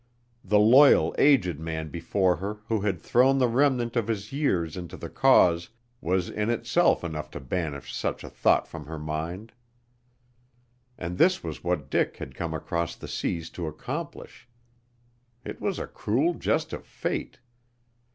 The 0.43 0.57
loyal, 0.57 1.13
aged 1.19 1.59
man 1.59 1.89
before 1.89 2.37
her 2.37 2.55
who 2.69 2.79
had 2.81 2.99
thrown 2.99 3.37
the 3.37 3.47
remnant 3.47 3.95
of 3.95 4.07
his 4.07 4.33
years 4.33 4.75
into 4.75 4.97
the 4.97 5.11
cause 5.11 5.69
was 6.01 6.27
in 6.27 6.49
itself 6.49 7.03
enough 7.03 7.29
to 7.29 7.39
banish 7.39 7.93
such 7.93 8.23
a 8.23 8.29
thought 8.31 8.67
from 8.67 8.85
her 8.87 8.97
mind. 8.97 9.51
And 10.97 11.19
this 11.19 11.43
was 11.43 11.63
what 11.63 11.91
Dick 11.91 12.17
had 12.17 12.33
come 12.33 12.55
across 12.55 12.95
the 12.95 13.07
seas 13.07 13.51
to 13.51 13.67
accomplish. 13.67 14.49
It 15.45 15.61
was 15.61 15.77
a 15.77 15.85
cruel 15.85 16.33
jest 16.33 16.73
of 16.73 16.83
Fate. 16.83 17.37